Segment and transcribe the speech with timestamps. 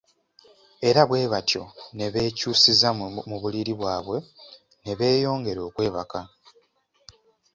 [0.87, 1.63] Era bwe batyo
[1.95, 2.89] ne beekyusiza
[3.29, 4.17] mu buliri bwabwe
[4.83, 6.19] ne beeyongera okwebaka.